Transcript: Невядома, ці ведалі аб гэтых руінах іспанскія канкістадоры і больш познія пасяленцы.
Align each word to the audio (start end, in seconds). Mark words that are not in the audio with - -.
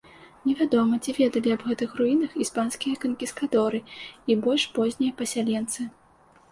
Невядома, 0.49 0.95
ці 1.03 1.13
ведалі 1.17 1.53
аб 1.55 1.61
гэтых 1.71 1.93
руінах 1.99 2.31
іспанскія 2.47 2.95
канкістадоры 3.05 3.83
і 4.29 4.33
больш 4.49 4.69
познія 4.81 5.17
пасяленцы. 5.23 5.81